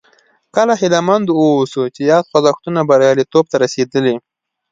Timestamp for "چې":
1.95-2.01